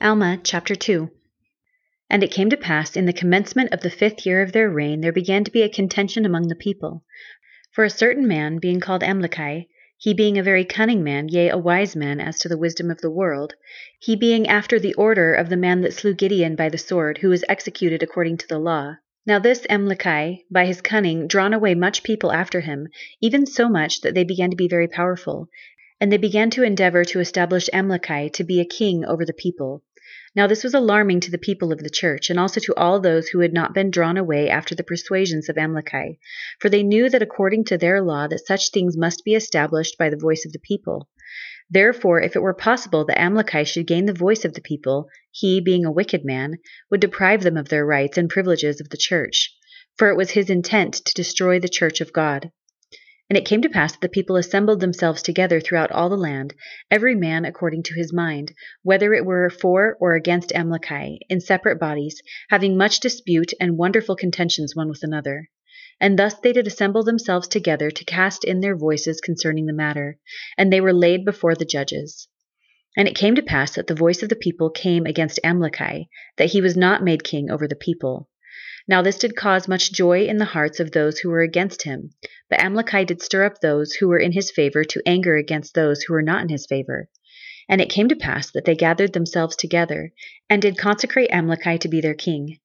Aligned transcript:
Alma 0.00 0.38
chapter 0.44 0.76
2 0.76 1.10
And 2.08 2.22
it 2.22 2.30
came 2.30 2.50
to 2.50 2.56
pass 2.56 2.96
in 2.96 3.06
the 3.06 3.12
commencement 3.12 3.72
of 3.72 3.80
the 3.80 3.90
fifth 3.90 4.24
year 4.24 4.42
of 4.42 4.52
their 4.52 4.70
reign, 4.70 5.00
there 5.00 5.12
began 5.12 5.42
to 5.42 5.50
be 5.50 5.62
a 5.62 5.68
contention 5.68 6.24
among 6.24 6.46
the 6.46 6.54
people. 6.54 7.04
For 7.72 7.82
a 7.82 7.90
certain 7.90 8.28
man, 8.28 8.58
being 8.58 8.78
called 8.78 9.02
Amlici, 9.02 9.66
he 9.96 10.14
being 10.14 10.38
a 10.38 10.42
very 10.44 10.64
cunning 10.64 11.02
man, 11.02 11.28
yea, 11.28 11.48
a 11.48 11.58
wise 11.58 11.96
man 11.96 12.20
as 12.20 12.38
to 12.38 12.48
the 12.48 12.56
wisdom 12.56 12.92
of 12.92 13.00
the 13.00 13.10
world, 13.10 13.54
he 13.98 14.14
being 14.14 14.46
after 14.46 14.78
the 14.78 14.94
order 14.94 15.34
of 15.34 15.48
the 15.48 15.56
man 15.56 15.80
that 15.80 15.94
slew 15.94 16.14
Gideon 16.14 16.54
by 16.54 16.68
the 16.68 16.78
sword, 16.78 17.18
who 17.18 17.30
was 17.30 17.44
executed 17.48 18.00
according 18.00 18.36
to 18.36 18.46
the 18.46 18.60
law. 18.60 18.94
Now 19.26 19.40
this 19.40 19.66
Amlici, 19.68 20.44
by 20.48 20.66
his 20.66 20.80
cunning, 20.80 21.26
drawn 21.26 21.52
away 21.52 21.74
much 21.74 22.04
people 22.04 22.30
after 22.30 22.60
him, 22.60 22.86
even 23.20 23.46
so 23.46 23.68
much 23.68 24.02
that 24.02 24.14
they 24.14 24.22
began 24.22 24.50
to 24.50 24.56
be 24.56 24.68
very 24.68 24.86
powerful. 24.86 25.48
And 26.00 26.12
they 26.12 26.18
began 26.18 26.50
to 26.50 26.62
endeavor 26.62 27.04
to 27.06 27.18
establish 27.18 27.68
Amlici 27.72 28.30
to 28.34 28.44
be 28.44 28.60
a 28.60 28.64
king 28.64 29.04
over 29.04 29.24
the 29.24 29.32
people. 29.32 29.82
Now 30.38 30.46
this 30.46 30.62
was 30.62 30.72
alarming 30.72 31.18
to 31.22 31.32
the 31.32 31.36
people 31.36 31.72
of 31.72 31.80
the 31.80 31.90
church, 31.90 32.30
and 32.30 32.38
also 32.38 32.60
to 32.60 32.74
all 32.76 33.00
those 33.00 33.26
who 33.26 33.40
had 33.40 33.52
not 33.52 33.74
been 33.74 33.90
drawn 33.90 34.16
away 34.16 34.48
after 34.48 34.72
the 34.72 34.84
persuasions 34.84 35.48
of 35.48 35.58
Amlici, 35.58 36.20
for 36.60 36.68
they 36.68 36.84
knew 36.84 37.10
that 37.10 37.22
according 37.22 37.64
to 37.64 37.76
their 37.76 38.00
law 38.00 38.28
that 38.28 38.46
such 38.46 38.70
things 38.70 38.96
must 38.96 39.24
be 39.24 39.34
established 39.34 39.98
by 39.98 40.08
the 40.08 40.16
voice 40.16 40.44
of 40.46 40.52
the 40.52 40.60
people. 40.60 41.08
Therefore, 41.68 42.22
if 42.22 42.36
it 42.36 42.42
were 42.42 42.54
possible 42.54 43.04
that 43.06 43.18
Amlici 43.18 43.64
should 43.64 43.88
gain 43.88 44.06
the 44.06 44.12
voice 44.12 44.44
of 44.44 44.54
the 44.54 44.60
people, 44.60 45.08
he, 45.32 45.60
being 45.60 45.84
a 45.84 45.90
wicked 45.90 46.24
man, 46.24 46.58
would 46.88 47.00
deprive 47.00 47.42
them 47.42 47.56
of 47.56 47.68
their 47.68 47.84
rights 47.84 48.16
and 48.16 48.30
privileges 48.30 48.80
of 48.80 48.90
the 48.90 48.96
church, 48.96 49.52
for 49.96 50.08
it 50.08 50.16
was 50.16 50.30
his 50.30 50.50
intent 50.50 50.94
to 51.04 51.14
destroy 51.14 51.58
the 51.58 51.68
church 51.68 52.00
of 52.00 52.12
God. 52.12 52.52
And 53.30 53.36
it 53.36 53.44
came 53.44 53.60
to 53.60 53.68
pass 53.68 53.92
that 53.92 54.00
the 54.00 54.08
people 54.08 54.36
assembled 54.36 54.80
themselves 54.80 55.20
together 55.20 55.60
throughout 55.60 55.92
all 55.92 56.08
the 56.08 56.16
land, 56.16 56.54
every 56.90 57.14
man 57.14 57.44
according 57.44 57.82
to 57.82 57.94
his 57.94 58.10
mind, 58.10 58.54
whether 58.82 59.12
it 59.12 59.26
were 59.26 59.50
for 59.50 59.98
or 60.00 60.14
against 60.14 60.50
Amlici, 60.54 61.18
in 61.28 61.40
separate 61.40 61.78
bodies, 61.78 62.22
having 62.48 62.78
much 62.78 63.00
dispute 63.00 63.52
and 63.60 63.76
wonderful 63.76 64.16
contentions 64.16 64.74
one 64.74 64.88
with 64.88 65.02
another. 65.02 65.50
And 66.00 66.18
thus 66.18 66.38
they 66.38 66.54
did 66.54 66.66
assemble 66.66 67.02
themselves 67.02 67.48
together 67.48 67.90
to 67.90 68.04
cast 68.04 68.44
in 68.44 68.60
their 68.60 68.76
voices 68.76 69.20
concerning 69.20 69.66
the 69.66 69.74
matter, 69.74 70.18
and 70.56 70.72
they 70.72 70.80
were 70.80 70.94
laid 70.94 71.26
before 71.26 71.54
the 71.54 71.66
judges. 71.66 72.28
And 72.96 73.06
it 73.06 73.14
came 73.14 73.34
to 73.34 73.42
pass 73.42 73.74
that 73.74 73.88
the 73.88 73.94
voice 73.94 74.22
of 74.22 74.30
the 74.30 74.36
people 74.36 74.70
came 74.70 75.04
against 75.04 75.38
Amlici, 75.44 76.08
that 76.38 76.50
he 76.52 76.62
was 76.62 76.78
not 76.78 77.04
made 77.04 77.24
king 77.24 77.50
over 77.50 77.68
the 77.68 77.76
people. 77.76 78.30
Now 78.88 79.02
this 79.02 79.18
did 79.18 79.36
cause 79.36 79.68
much 79.68 79.92
joy 79.92 80.24
in 80.24 80.38
the 80.38 80.46
hearts 80.46 80.80
of 80.80 80.92
those 80.92 81.18
who 81.18 81.28
were 81.28 81.42
against 81.42 81.82
him. 81.82 82.08
But 82.48 82.60
Amlici 82.60 83.04
did 83.04 83.20
stir 83.20 83.44
up 83.44 83.60
those 83.60 83.92
who 83.92 84.08
were 84.08 84.18
in 84.18 84.32
his 84.32 84.50
favor 84.50 84.82
to 84.82 85.02
anger 85.04 85.36
against 85.36 85.74
those 85.74 86.02
who 86.02 86.14
were 86.14 86.22
not 86.22 86.40
in 86.40 86.48
his 86.48 86.64
favor. 86.64 87.10
And 87.68 87.82
it 87.82 87.90
came 87.90 88.08
to 88.08 88.16
pass 88.16 88.50
that 88.52 88.64
they 88.64 88.74
gathered 88.74 89.12
themselves 89.12 89.56
together, 89.56 90.12
and 90.48 90.62
did 90.62 90.78
consecrate 90.78 91.30
Amlici 91.30 91.76
to 91.80 91.88
be 91.88 92.00
their 92.00 92.14
king. 92.14 92.60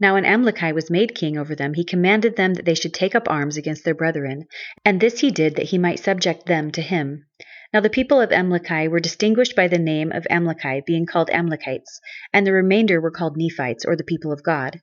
Now 0.00 0.14
when 0.14 0.24
Amlici 0.24 0.72
was 0.72 0.90
made 0.90 1.14
king 1.14 1.38
over 1.38 1.54
them, 1.54 1.74
he 1.74 1.84
commanded 1.84 2.34
them 2.34 2.54
that 2.54 2.64
they 2.64 2.74
should 2.74 2.92
take 2.92 3.14
up 3.14 3.30
arms 3.30 3.56
against 3.56 3.84
their 3.84 3.94
brethren, 3.94 4.46
and 4.84 5.00
this 5.00 5.20
he 5.20 5.30
did 5.30 5.54
that 5.54 5.66
he 5.66 5.78
might 5.78 6.00
subject 6.00 6.46
them 6.46 6.72
to 6.72 6.82
him. 6.82 7.26
Now 7.72 7.78
the 7.78 7.88
people 7.88 8.20
of 8.20 8.32
Amlici 8.32 8.88
were 8.88 8.98
distinguished 8.98 9.54
by 9.54 9.68
the 9.68 9.78
name 9.78 10.10
of 10.10 10.26
Amlici, 10.28 10.82
being 10.84 11.06
called 11.06 11.30
Amlicites, 11.30 12.00
and 12.32 12.44
the 12.44 12.52
remainder 12.52 13.00
were 13.00 13.12
called 13.12 13.36
Nephites, 13.36 13.84
or 13.84 13.94
the 13.94 14.02
people 14.02 14.32
of 14.32 14.42
God. 14.42 14.80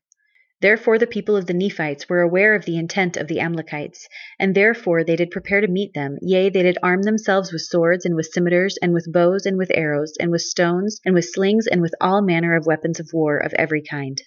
Therefore 0.62 0.98
the 0.98 1.06
people 1.06 1.36
of 1.36 1.48
the 1.48 1.54
Nephites 1.54 2.08
were 2.08 2.22
aware 2.22 2.56
of 2.56 2.64
the 2.64 2.78
intent 2.78 3.18
of 3.18 3.28
the 3.28 3.40
Amlicites, 3.40 4.08
and 4.40 4.56
therefore 4.56 5.04
they 5.04 5.18
did 5.18 5.30
prepare 5.30 5.60
to 5.60 5.68
meet 5.68 5.94
them, 5.94 6.18
yea, 6.22 6.50
they 6.50 6.64
did 6.64 6.78
arm 6.82 7.02
themselves 7.02 7.52
with 7.52 7.64
swords, 7.64 8.06
and 8.06 8.16
with 8.16 8.28
scimitars, 8.32 8.78
and 8.82 8.94
with 8.94 9.12
bows, 9.12 9.46
and 9.46 9.58
with 9.58 9.70
arrows, 9.74 10.14
and 10.18 10.32
with 10.32 10.44
stones, 10.44 11.02
and 11.06 11.14
with 11.14 11.26
slings, 11.26 11.68
and 11.68 11.82
with 11.82 11.94
all 12.00 12.22
manner 12.22 12.56
of 12.56 12.66
weapons 12.66 13.02
of 13.02 13.10
war 13.12 13.38
of 13.38 13.54
every 13.56 13.82
kind. 13.82 14.22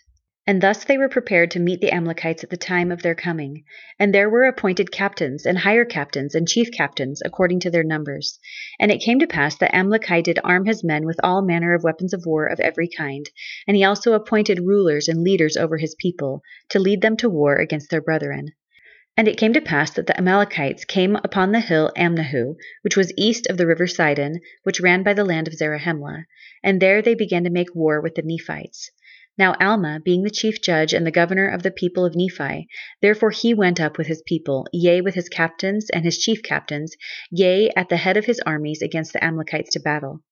And 0.48 0.62
thus 0.62 0.82
they 0.82 0.97
were 0.97 1.10
prepared 1.10 1.50
to 1.50 1.60
meet 1.60 1.82
the 1.82 1.91
Amlicites 1.91 2.42
at 2.42 2.48
the 2.48 2.56
time 2.56 2.91
of 2.91 3.03
their 3.03 3.14
coming. 3.14 3.64
And 3.98 4.14
there 4.14 4.31
were 4.31 4.44
appointed 4.44 4.91
captains, 4.91 5.44
and 5.44 5.59
higher 5.59 5.84
captains, 5.84 6.34
and 6.34 6.48
chief 6.48 6.72
captains, 6.72 7.20
according 7.22 7.60
to 7.60 7.70
their 7.70 7.84
numbers. 7.84 8.38
And 8.81 8.91
it 8.91 9.03
came 9.03 9.19
to 9.19 9.26
pass 9.26 9.59
that 9.59 9.75
Amlici 9.75 10.22
did 10.22 10.38
arm 10.42 10.64
his 10.64 10.82
men 10.82 11.04
with 11.04 11.20
all 11.22 11.42
manner 11.42 11.75
of 11.75 11.84
weapons 11.84 12.14
of 12.14 12.25
war 12.25 12.47
of 12.47 12.60
every 12.60 12.88
kind. 12.88 13.28
And 13.66 13.76
he 13.76 13.84
also 13.84 14.14
appointed 14.14 14.60
rulers 14.60 15.06
and 15.06 15.22
leaders 15.22 15.54
over 15.54 15.76
his 15.76 15.94
people, 15.97 16.41
to 16.70 16.78
lead 16.78 17.03
them 17.03 17.19
to 17.19 17.28
war 17.28 17.56
against 17.56 17.91
their 17.91 18.00
brethren. 18.00 18.53
And 19.19 19.28
it 19.28 19.36
came 19.36 19.53
to 19.53 19.60
pass 19.60 19.91
that 19.91 20.06
the 20.06 20.19
Amlicites 20.19 20.86
came 20.86 21.16
upon 21.16 21.53
the 21.53 21.60
hill 21.60 21.92
Amnihu, 21.94 22.56
which 22.80 22.97
was 22.97 23.12
east 23.19 23.48
of 23.48 23.59
the 23.59 23.66
river 23.66 23.86
Sidon, 23.86 24.41
which 24.62 24.80
ran 24.80 25.03
by 25.03 25.12
the 25.12 25.26
land 25.26 25.47
of 25.47 25.53
Zarahemla. 25.53 26.25
And 26.65 26.80
there 26.80 27.03
they 27.03 27.15
began 27.15 27.44
to 27.44 27.50
make 27.50 27.75
war 27.75 28.00
with 28.00 28.15
the 28.15 28.22
Nephites. 28.25 28.91
Now 29.38 29.54
Alma, 29.60 30.00
being 30.04 30.25
the 30.25 30.31
chief 30.31 30.60
judge 30.60 30.93
and 30.93 31.06
the 31.06 31.12
governor 31.12 31.49
of 31.49 31.62
the 31.62 31.71
people 31.71 32.04
of 32.04 32.16
Nephi, 32.16 32.66
therefore 33.00 33.31
he 33.31 33.54
went 33.54 33.81
up 33.81 33.97
with 33.97 34.09
his 34.09 34.21
people, 34.22 34.66
yea, 34.72 35.00
with 35.00 35.15
his 35.15 35.28
captains 35.28 35.88
and 35.91 36.04
his 36.04 36.19
chief 36.19 36.43
captains, 36.43 36.97
yea, 37.31 37.71
at 37.77 37.88
the 37.88 37.98
head 37.98 38.16
of 38.16 38.25
his 38.25 38.41
armies 38.41 38.82
against 38.82 39.12
the 39.12 39.25
Amlicites 39.25 39.71
to 39.71 39.81
battle. 39.81 40.25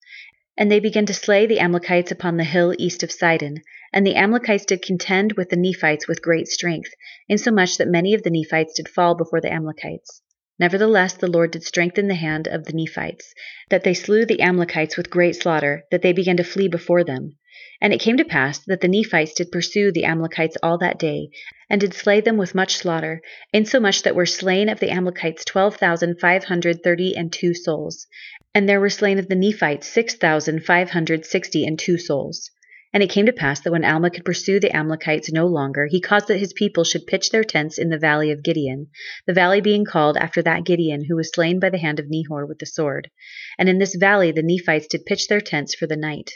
And 0.56 0.72
they 0.72 0.80
began 0.80 1.06
to 1.06 1.14
slay 1.14 1.46
the 1.46 1.60
Amlicites 1.60 2.10
upon 2.10 2.36
the 2.36 2.42
hill 2.42 2.74
east 2.78 3.04
of 3.04 3.12
Sidon. 3.12 3.62
And 3.92 4.04
the 4.04 4.14
Amlicites 4.16 4.66
did 4.66 4.82
contend 4.82 5.34
with 5.34 5.50
the 5.50 5.56
Nephites 5.56 6.08
with 6.08 6.20
great 6.20 6.48
strength, 6.48 6.90
insomuch 7.28 7.76
that 7.76 7.86
many 7.86 8.12
of 8.12 8.24
the 8.24 8.30
Nephites 8.30 8.74
did 8.74 8.88
fall 8.88 9.14
before 9.14 9.40
the 9.40 9.52
Amlicites. 9.52 10.20
Nevertheless, 10.58 11.14
the 11.14 11.30
Lord 11.30 11.52
did 11.52 11.62
strengthen 11.62 12.08
the 12.08 12.16
hand 12.16 12.48
of 12.48 12.64
the 12.64 12.72
Nephites, 12.72 13.32
that 13.70 13.84
they 13.84 13.94
slew 13.94 14.24
the 14.24 14.40
Amlicites 14.40 14.96
with 14.96 15.10
great 15.10 15.36
slaughter, 15.36 15.84
that 15.92 16.02
they 16.02 16.12
began 16.12 16.38
to 16.38 16.42
flee 16.42 16.66
before 16.66 17.04
them. 17.04 17.36
And 17.80 17.92
it 17.92 18.00
came 18.00 18.16
to 18.16 18.24
pass 18.24 18.58
that 18.66 18.80
the 18.80 18.88
Nephites 18.88 19.34
did 19.34 19.52
pursue 19.52 19.92
the 19.92 20.04
Amlicites 20.04 20.56
all 20.62 20.78
that 20.78 20.98
day, 20.98 21.28
and 21.68 21.80
did 21.80 21.94
slay 21.94 22.20
them 22.20 22.36
with 22.36 22.54
much 22.54 22.76
slaughter, 22.76 23.22
insomuch 23.52 24.02
that 24.02 24.14
were 24.14 24.26
slain 24.26 24.68
of 24.68 24.80
the 24.80 24.88
Amlicites 24.88 25.44
twelve 25.44 25.76
thousand 25.76 26.20
five 26.20 26.44
hundred 26.44 26.82
thirty 26.82 27.14
and 27.16 27.32
two 27.32 27.54
souls, 27.54 28.06
and 28.54 28.68
there 28.68 28.80
were 28.80 28.90
slain 28.90 29.18
of 29.18 29.28
the 29.28 29.34
Nephites 29.34 29.86
six 29.86 30.14
thousand 30.14 30.64
five 30.64 30.90
hundred 30.90 31.24
sixty 31.26 31.66
and 31.66 31.78
two 31.78 31.98
souls. 31.98 32.50
And 32.94 33.02
it 33.02 33.10
came 33.10 33.26
to 33.26 33.32
pass 33.32 33.60
that 33.60 33.72
when 33.72 33.84
Alma 33.84 34.08
could 34.08 34.24
pursue 34.24 34.58
the 34.58 34.70
Amlicites 34.70 35.30
no 35.30 35.46
longer, 35.46 35.86
he 35.86 36.00
caused 36.00 36.28
that 36.28 36.38
his 36.38 36.54
people 36.54 36.82
should 36.84 37.06
pitch 37.06 37.28
their 37.28 37.44
tents 37.44 37.76
in 37.76 37.90
the 37.90 37.98
valley 37.98 38.30
of 38.30 38.42
Gideon, 38.42 38.86
the 39.26 39.34
valley 39.34 39.60
being 39.60 39.84
called 39.84 40.16
after 40.16 40.40
that 40.42 40.64
Gideon 40.64 41.04
who 41.04 41.16
was 41.16 41.30
slain 41.34 41.60
by 41.60 41.68
the 41.68 41.78
hand 41.78 42.00
of 42.00 42.06
Nehor 42.06 42.48
with 42.48 42.58
the 42.58 42.64
sword. 42.64 43.10
And 43.58 43.68
in 43.68 43.78
this 43.78 43.94
valley 43.94 44.32
the 44.32 44.42
Nephites 44.42 44.86
did 44.86 45.04
pitch 45.04 45.28
their 45.28 45.42
tents 45.42 45.74
for 45.74 45.86
the 45.86 45.96
night. 45.96 46.30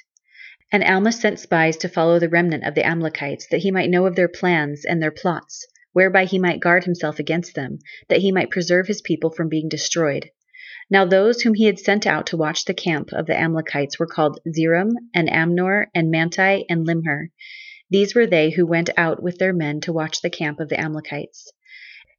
And 0.72 0.84
Alma 0.84 1.10
sent 1.10 1.40
spies 1.40 1.76
to 1.78 1.88
follow 1.88 2.18
the 2.18 2.28
remnant 2.28 2.64
of 2.64 2.74
the 2.74 2.84
Amlicites, 2.84 3.48
that 3.50 3.62
he 3.62 3.72
might 3.72 3.90
know 3.90 4.06
of 4.06 4.14
their 4.14 4.28
plans 4.28 4.84
and 4.84 5.02
their 5.02 5.10
plots, 5.10 5.66
whereby 5.92 6.24
he 6.24 6.38
might 6.38 6.60
guard 6.60 6.84
himself 6.84 7.18
against 7.18 7.54
them, 7.54 7.78
that 8.08 8.20
he 8.20 8.30
might 8.30 8.50
preserve 8.50 8.86
his 8.86 9.02
people 9.02 9.30
from 9.30 9.48
being 9.48 9.68
destroyed. 9.68 10.30
Now 10.88 11.04
those 11.04 11.42
whom 11.42 11.54
he 11.54 11.64
had 11.64 11.78
sent 11.78 12.06
out 12.06 12.26
to 12.26 12.36
watch 12.36 12.64
the 12.64 12.74
camp 12.74 13.12
of 13.12 13.26
the 13.26 13.34
Amlicites 13.34 13.98
were 13.98 14.06
called 14.06 14.38
Zeram, 14.48 14.92
and 15.12 15.28
Amnor, 15.28 15.88
and 15.94 16.10
Manti, 16.10 16.66
and 16.68 16.86
Limher. 16.86 17.30
These 17.90 18.14
were 18.14 18.26
they 18.26 18.50
who 18.50 18.64
went 18.64 18.90
out 18.96 19.20
with 19.22 19.38
their 19.38 19.52
men 19.52 19.80
to 19.80 19.92
watch 19.92 20.20
the 20.20 20.30
camp 20.30 20.60
of 20.60 20.68
the 20.68 20.80
Amlicites. 20.80 21.50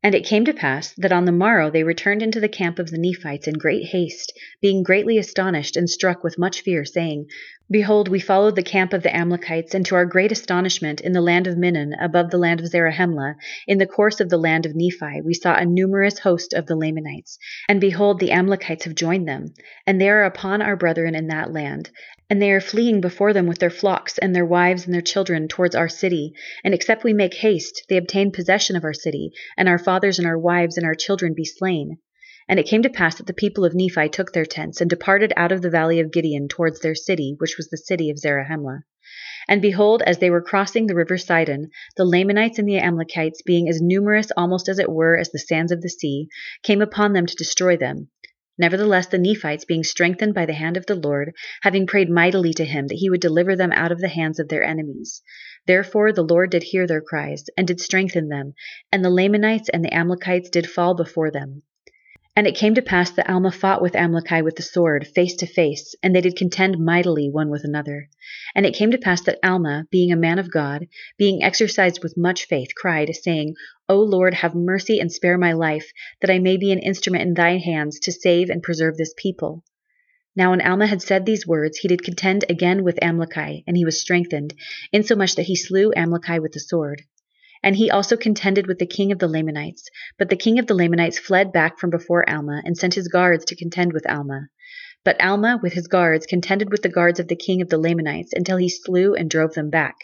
And 0.04 0.16
it 0.16 0.26
came 0.26 0.46
to 0.46 0.54
pass 0.54 0.94
that 0.98 1.12
on 1.12 1.26
the 1.26 1.32
morrow 1.32 1.70
they 1.70 1.84
returned 1.84 2.24
into 2.24 2.40
the 2.40 2.50
camp 2.50 2.80
of 2.80 2.90
the 2.90 2.98
Nephites 2.98 3.48
in 3.48 3.54
great 3.54 3.86
haste, 3.90 4.34
being 4.60 4.82
greatly 4.82 5.20
astonished 5.20 5.78
and 5.78 5.88
struck 5.88 6.24
with 6.24 6.40
much 6.40 6.62
fear, 6.62 6.84
saying, 6.84 7.28
Behold, 7.72 8.10
we 8.10 8.20
followed 8.20 8.58
the 8.58 8.64
camp 8.64 8.92
of 8.92 9.02
the 9.02 9.16
Amlicites, 9.16 9.74
and 9.74 9.86
to 9.86 9.96
our 9.96 10.06
great 10.06 10.30
astonishment, 10.30 11.00
in 11.00 11.14
the 11.14 11.22
land 11.22 11.48
of 11.48 11.58
Minon, 11.58 11.94
above 12.02 12.30
the 12.30 12.38
land 12.38 12.60
of 12.60 12.68
Zarahemla, 12.68 13.36
in 13.66 13.78
the 13.78 13.88
course 13.88 14.20
of 14.20 14.28
the 14.28 14.38
land 14.38 14.66
of 14.66 14.76
Nephi, 14.76 15.22
we 15.24 15.34
saw 15.34 15.56
a 15.56 15.64
numerous 15.64 16.20
host 16.20 16.52
of 16.52 16.66
the 16.66 16.76
Lamanites. 16.76 17.38
And 17.70 17.80
behold, 17.80 18.20
the 18.20 18.32
Amlicites 18.32 18.84
have 18.84 18.94
joined 18.94 19.26
them, 19.26 19.54
and 19.88 20.02
they 20.02 20.10
are 20.10 20.26
upon 20.26 20.62
our 20.62 20.76
brethren 20.76 21.16
in 21.16 21.28
that 21.28 21.54
land. 21.54 21.90
And 22.30 22.42
they 22.42 22.52
are 22.52 22.60
fleeing 22.60 23.00
before 23.00 23.32
them 23.32 23.48
with 23.48 23.60
their 23.60 23.70
flocks 23.70 24.18
and 24.18 24.36
their 24.36 24.46
wives 24.46 24.84
and 24.84 24.94
their 24.94 25.00
children 25.00 25.48
towards 25.48 25.74
our 25.74 25.88
city. 25.88 26.34
And 26.66 26.74
except 26.74 27.06
we 27.06 27.14
make 27.14 27.36
haste, 27.36 27.86
they 27.88 27.96
obtain 27.96 28.34
possession 28.34 28.76
of 28.76 28.84
our 28.84 28.94
city, 28.94 29.32
and 29.56 29.70
our 29.70 29.80
fathers 29.80 30.20
and 30.20 30.28
our 30.28 30.38
wives 30.38 30.76
and 30.76 30.86
our 30.86 30.96
children 30.96 31.34
be 31.34 31.46
slain. 31.46 32.00
And 32.48 32.60
it 32.60 32.66
came 32.68 32.82
to 32.84 32.90
pass 32.90 33.18
that 33.18 33.28
the 33.28 33.34
people 33.34 33.66
of 33.66 33.74
Nephi 33.76 34.10
took 34.10 34.34
their 34.34 34.46
tents, 34.46 34.82
and 34.82 34.90
departed 34.90 35.34
out 35.36 35.52
of 35.52 35.62
the 35.62 35.70
valley 35.70 36.00
of 36.00 36.12
Gideon 36.12 36.48
towards 36.48 36.80
their 36.80 36.96
city, 36.96 37.36
which 37.38 37.58
was 37.58 37.70
the 37.70 37.78
city 37.78 38.10
of 38.10 38.18
Zarahemla. 38.18 38.84
And 39.48 39.62
behold, 39.62 40.04
as 40.04 40.20
they 40.20 40.30
were 40.30 40.42
crossing 40.42 40.88
the 40.88 40.96
river 40.96 41.18
Sidon, 41.18 41.72
the 41.98 42.06
Lamanites 42.06 42.60
and 42.60 42.68
the 42.68 42.80
Amlicites, 42.80 43.42
being 43.46 43.68
as 43.68 43.82
numerous 43.82 44.32
almost 44.38 44.70
as 44.70 44.80
it 44.80 44.92
were 44.92 45.18
as 45.18 45.32
the 45.32 45.40
sands 45.40 45.72
of 45.72 45.82
the 45.82 45.90
sea, 45.90 46.28
came 46.64 46.82
upon 46.82 47.14
them 47.14 47.26
to 47.26 47.36
destroy 47.36 47.76
them. 47.76 48.10
Nevertheless, 48.58 49.08
the 49.08 49.18
Nephites, 49.18 49.66
being 49.66 49.84
strengthened 49.84 50.36
by 50.36 50.46
the 50.46 50.54
hand 50.54 50.78
of 50.78 50.86
the 50.86 50.96
Lord, 50.96 51.34
having 51.64 51.88
prayed 51.88 52.10
mightily 52.10 52.54
to 52.54 52.66
him 52.66 52.88
that 52.88 52.98
he 52.98 53.10
would 53.10 53.22
deliver 53.22 53.56
them 53.56 53.72
out 53.72 53.92
of 53.92 54.00
the 54.00 54.08
hands 54.08 54.40
of 54.40 54.50
their 54.50 54.64
enemies. 54.64 55.24
Therefore 55.66 56.14
the 56.14 56.22
Lord 56.22 56.52
did 56.52 56.64
hear 56.64 56.86
their 56.86 57.02
cries, 57.02 57.46
and 57.58 57.68
did 57.68 57.82
strengthen 57.82 58.30
them, 58.30 58.54
and 58.92 59.04
the 59.04 59.10
Lamanites 59.10 59.70
and 59.70 59.84
the 59.84 59.90
Amlicites 59.90 60.52
did 60.52 60.70
fall 60.70 60.94
before 60.94 61.32
them. 61.32 61.64
And 62.34 62.48
it 62.48 62.56
came 62.56 62.76
to 62.76 62.82
pass 62.82 63.12
that 63.12 63.30
Alma 63.30 63.52
fought 63.52 63.82
with 63.82 63.94
Amlici 63.94 64.42
with 64.42 64.56
the 64.56 64.64
sword, 64.64 65.06
face 65.06 65.36
to 65.36 65.46
face, 65.46 65.96
and 66.02 66.16
they 66.16 66.22
did 66.22 66.38
contend 66.38 66.80
mightily 66.80 67.30
one 67.30 67.50
with 67.50 67.66
another. 67.66 68.08
And 68.56 68.66
it 68.66 68.74
came 68.74 68.92
to 68.92 68.98
pass 68.98 69.22
that 69.24 69.40
Alma, 69.44 69.86
being 69.92 70.14
a 70.14 70.16
man 70.16 70.40
of 70.40 70.50
God, 70.50 70.88
being 71.18 71.44
exercised 71.44 72.02
with 72.02 72.16
much 72.16 72.46
faith, 72.46 72.70
cried, 72.74 73.14
saying, 73.16 73.56
O 73.90 74.00
Lord, 74.00 74.34
have 74.36 74.56
mercy 74.56 74.98
and 74.98 75.12
spare 75.12 75.38
my 75.38 75.52
life, 75.52 75.92
that 76.22 76.32
I 76.32 76.40
may 76.40 76.56
be 76.56 76.72
an 76.72 76.80
instrument 76.80 77.24
in 77.24 77.34
thy 77.34 77.58
hands 77.58 78.00
to 78.00 78.14
save 78.14 78.50
and 78.50 78.64
preserve 78.64 78.96
this 78.96 79.14
people. 79.18 79.66
Now 80.34 80.52
when 80.52 80.62
Alma 80.62 80.88
had 80.88 81.02
said 81.02 81.26
these 81.26 81.46
words, 81.46 81.80
he 81.80 81.90
did 81.90 82.02
contend 82.02 82.46
again 82.48 82.86
with 82.86 82.98
Amlici, 83.02 83.66
and 83.68 83.76
he 83.76 83.84
was 83.84 84.00
strengthened, 84.00 84.54
insomuch 84.94 85.36
that 85.36 85.48
he 85.48 85.58
slew 85.58 85.92
Amlici 85.98 86.40
with 86.40 86.54
the 86.54 86.62
sword. 86.62 87.02
And 87.64 87.76
he 87.76 87.92
also 87.92 88.18
contended 88.18 88.66
with 88.66 88.80
the 88.80 88.88
king 88.88 89.12
of 89.12 89.20
the 89.20 89.28
Lamanites. 89.28 89.88
But 90.18 90.30
the 90.30 90.36
king 90.36 90.58
of 90.58 90.66
the 90.66 90.74
Lamanites 90.74 91.20
fled 91.20 91.52
back 91.52 91.78
from 91.78 91.92
before 91.92 92.28
Alma, 92.28 92.62
and 92.66 92.76
sent 92.76 92.96
his 92.96 93.08
guards 93.08 93.46
to 93.46 93.56
contend 93.56 93.94
with 93.94 94.10
Alma. 94.10 94.48
But 95.04 95.22
Alma, 95.22 95.60
with 95.62 95.74
his 95.74 95.88
guards, 95.88 96.26
contended 96.26 96.72
with 96.72 96.82
the 96.82 96.90
guards 96.90 97.20
of 97.20 97.28
the 97.28 97.36
king 97.36 97.62
of 97.62 97.70
the 97.70 97.78
Lamanites, 97.78 98.34
until 98.34 98.58
he 98.58 98.70
slew 98.70 99.14
and 99.14 99.30
drove 99.30 99.54
them 99.54 99.70
back. 99.70 99.96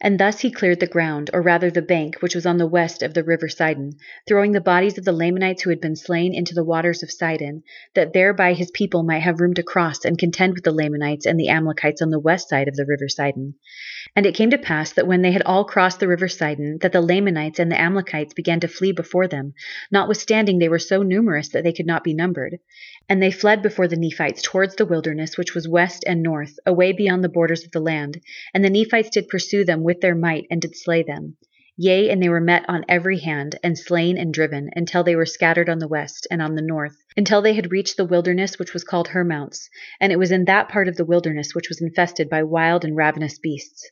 And 0.00 0.18
thus 0.18 0.40
he 0.40 0.50
cleared 0.50 0.80
the 0.80 0.86
ground, 0.86 1.30
or 1.32 1.40
rather 1.40 1.70
the 1.70 1.80
bank, 1.80 2.16
which 2.20 2.34
was 2.34 2.44
on 2.44 2.58
the 2.58 2.66
west 2.66 3.02
of 3.02 3.14
the 3.14 3.22
river 3.22 3.48
Sidon, 3.48 3.92
throwing 4.26 4.52
the 4.52 4.60
bodies 4.60 4.98
of 4.98 5.04
the 5.04 5.12
Lamanites 5.12 5.62
who 5.62 5.70
had 5.70 5.80
been 5.80 5.96
slain 5.96 6.34
into 6.34 6.52
the 6.52 6.64
waters 6.64 7.02
of 7.02 7.12
Sidon, 7.12 7.62
that 7.94 8.12
thereby 8.12 8.54
his 8.54 8.70
people 8.72 9.02
might 9.02 9.22
have 9.22 9.40
room 9.40 9.54
to 9.54 9.62
cross 9.62 10.04
and 10.04 10.18
contend 10.18 10.54
with 10.54 10.64
the 10.64 10.72
Lamanites 10.72 11.26
and 11.26 11.38
the 11.38 11.48
Amlicites 11.48 12.02
on 12.02 12.10
the 12.10 12.18
west 12.18 12.48
side 12.48 12.68
of 12.68 12.76
the 12.76 12.84
river 12.84 13.08
Sidon. 13.08 13.54
And 14.16 14.26
it 14.26 14.34
came 14.34 14.50
to 14.50 14.58
pass 14.58 14.92
that 14.92 15.06
when 15.06 15.22
they 15.22 15.32
had 15.32 15.42
all 15.42 15.64
crossed 15.64 16.00
the 16.00 16.08
river 16.08 16.28
Sidon, 16.28 16.78
that 16.82 16.92
the 16.92 17.00
Lamanites 17.00 17.58
and 17.58 17.70
the 17.70 17.80
Amlicites 17.80 18.34
began 18.34 18.60
to 18.60 18.68
flee 18.68 18.92
before 18.92 19.28
them, 19.28 19.54
notwithstanding 19.90 20.58
they 20.58 20.68
were 20.68 20.78
so 20.78 21.02
numerous 21.02 21.48
that 21.50 21.64
they 21.64 21.72
could 21.72 21.86
not 21.86 22.04
be 22.04 22.14
numbered. 22.14 22.58
And 23.08 23.22
they 23.22 23.30
fled 23.30 23.60
before 23.60 23.86
the 23.86 23.96
Nephites 23.96 24.40
towards 24.40 24.76
the 24.76 24.86
wilderness 24.86 25.36
which 25.36 25.54
was 25.54 25.68
west 25.68 26.04
and 26.06 26.22
north, 26.22 26.58
away 26.64 26.92
beyond 26.92 27.22
the 27.22 27.28
borders 27.28 27.64
of 27.64 27.70
the 27.70 27.80
land. 27.80 28.20
And 28.54 28.64
the 28.64 28.70
Nephites 28.70 29.10
did 29.10 29.28
pursue 29.28 29.64
them 29.64 29.82
with 29.82 30.00
their 30.00 30.14
might, 30.14 30.46
and 30.50 30.62
did 30.62 30.74
slay 30.74 31.02
them. 31.02 31.36
Yea, 31.76 32.08
and 32.08 32.22
they 32.22 32.28
were 32.28 32.40
met 32.40 32.64
on 32.68 32.84
every 32.88 33.18
hand, 33.18 33.58
and 33.62 33.76
slain 33.76 34.16
and 34.16 34.32
driven, 34.32 34.70
until 34.76 35.02
they 35.02 35.16
were 35.16 35.26
scattered 35.26 35.68
on 35.68 35.80
the 35.80 35.88
west 35.88 36.26
and 36.30 36.40
on 36.40 36.54
the 36.54 36.62
north, 36.62 36.96
until 37.16 37.42
they 37.42 37.52
had 37.54 37.72
reached 37.72 37.96
the 37.96 38.04
wilderness 38.04 38.58
which 38.58 38.72
was 38.72 38.84
called 38.84 39.08
Hermounts, 39.08 39.68
and 40.00 40.12
it 40.12 40.18
was 40.18 40.30
in 40.30 40.44
that 40.44 40.68
part 40.68 40.88
of 40.88 40.96
the 40.96 41.04
wilderness 41.04 41.54
which 41.54 41.68
was 41.68 41.82
infested 41.82 42.30
by 42.30 42.42
wild 42.42 42.84
and 42.84 42.96
ravenous 42.96 43.38
beasts. 43.38 43.90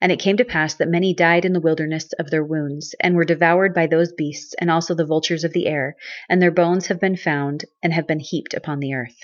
And 0.00 0.12
it 0.12 0.18
came 0.18 0.36
to 0.36 0.44
pass 0.44 0.74
that 0.74 0.88
many 0.88 1.14
died 1.14 1.44
in 1.46 1.54
the 1.54 1.60
wilderness 1.60 2.12
of 2.18 2.30
their 2.30 2.44
wounds, 2.44 2.94
and 3.00 3.14
were 3.16 3.24
devoured 3.24 3.72
by 3.72 3.86
those 3.86 4.12
beasts, 4.12 4.54
and 4.60 4.70
also 4.70 4.94
the 4.94 5.06
vultures 5.06 5.44
of 5.44 5.52
the 5.54 5.66
air, 5.66 5.96
and 6.28 6.42
their 6.42 6.50
bones 6.50 6.88
have 6.88 7.00
been 7.00 7.16
found, 7.16 7.64
and 7.82 7.92
have 7.92 8.06
been 8.06 8.20
heaped 8.20 8.52
upon 8.52 8.80
the 8.80 8.92
earth. 8.94 9.16